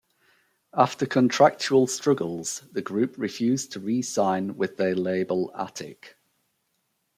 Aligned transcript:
After 0.73 1.05
contractual 1.05 1.85
struggles, 1.85 2.63
the 2.71 2.81
group 2.81 3.15
refused 3.19 3.71
to 3.73 3.79
re-sign 3.79 4.57
with 4.57 4.75
their 4.77 4.95
label 4.95 5.51
Attic. 5.55 6.17